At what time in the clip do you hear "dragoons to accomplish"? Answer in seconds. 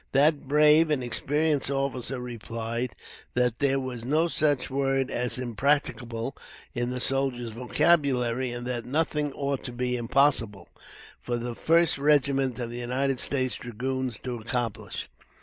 13.57-15.07